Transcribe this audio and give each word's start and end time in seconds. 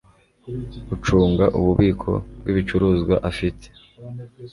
ucunga 0.93 1.45
ububiko 1.57 2.11
bw 2.39 2.45
ibicuruzwa 2.51 3.15
afite 3.29 3.67